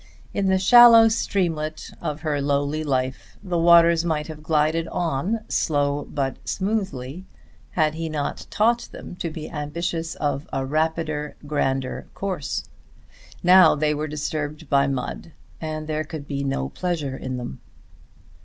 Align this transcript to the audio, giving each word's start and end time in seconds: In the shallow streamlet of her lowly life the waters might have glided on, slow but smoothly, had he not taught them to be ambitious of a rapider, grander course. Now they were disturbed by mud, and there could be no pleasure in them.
In 0.33 0.47
the 0.47 0.57
shallow 0.57 1.09
streamlet 1.09 1.91
of 2.01 2.21
her 2.21 2.41
lowly 2.41 2.83
life 2.83 3.37
the 3.43 3.59
waters 3.59 4.03
might 4.03 4.25
have 4.29 4.41
glided 4.41 4.87
on, 4.87 5.41
slow 5.47 6.05
but 6.05 6.37
smoothly, 6.43 7.27
had 7.73 7.93
he 7.93 8.09
not 8.09 8.47
taught 8.49 8.89
them 8.91 9.15
to 9.17 9.29
be 9.29 9.47
ambitious 9.47 10.15
of 10.15 10.49
a 10.51 10.65
rapider, 10.65 11.35
grander 11.45 12.07
course. 12.15 12.65
Now 13.43 13.75
they 13.75 13.93
were 13.93 14.07
disturbed 14.07 14.71
by 14.71 14.87
mud, 14.87 15.33
and 15.61 15.85
there 15.85 16.03
could 16.03 16.27
be 16.27 16.43
no 16.43 16.69
pleasure 16.69 17.15
in 17.15 17.37
them. 17.37 17.59